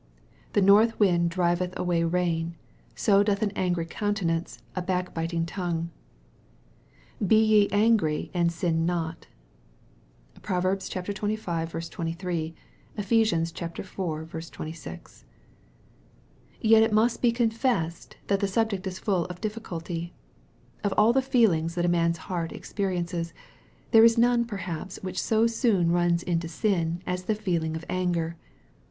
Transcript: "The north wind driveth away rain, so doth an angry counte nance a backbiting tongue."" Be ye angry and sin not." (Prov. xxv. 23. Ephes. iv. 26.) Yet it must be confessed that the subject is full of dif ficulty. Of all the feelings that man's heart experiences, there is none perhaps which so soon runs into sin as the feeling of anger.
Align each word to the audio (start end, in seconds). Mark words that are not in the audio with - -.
"The 0.53 0.63
north 0.63 0.99
wind 0.99 1.29
driveth 1.29 1.77
away 1.77 2.03
rain, 2.03 2.55
so 2.95 3.21
doth 3.21 3.43
an 3.43 3.51
angry 3.51 3.85
counte 3.85 4.23
nance 4.25 4.57
a 4.75 4.81
backbiting 4.81 5.45
tongue."" 5.45 5.91
Be 7.27 7.35
ye 7.39 7.69
angry 7.71 8.31
and 8.33 8.51
sin 8.51 8.83
not." 8.83 9.27
(Prov. 10.41 10.63
xxv. 10.63 11.13
23. 11.13 12.55
Ephes. 12.97 13.51
iv. 13.53 14.51
26.) 14.51 15.25
Yet 16.59 16.81
it 16.83 16.93
must 16.93 17.21
be 17.21 17.31
confessed 17.31 18.17
that 18.25 18.39
the 18.39 18.47
subject 18.47 18.87
is 18.87 18.97
full 18.97 19.25
of 19.25 19.39
dif 19.39 19.53
ficulty. 19.57 20.13
Of 20.83 20.95
all 20.97 21.13
the 21.13 21.21
feelings 21.21 21.75
that 21.75 21.87
man's 21.87 22.17
heart 22.25 22.51
experiences, 22.51 23.35
there 23.91 24.03
is 24.03 24.17
none 24.17 24.45
perhaps 24.45 24.97
which 25.03 25.21
so 25.21 25.45
soon 25.45 25.91
runs 25.91 26.23
into 26.23 26.47
sin 26.47 27.03
as 27.05 27.25
the 27.25 27.35
feeling 27.35 27.75
of 27.75 27.85
anger. 27.87 28.35